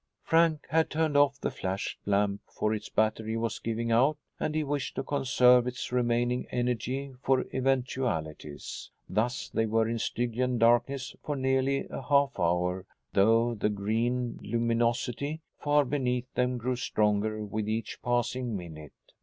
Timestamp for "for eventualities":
7.21-8.89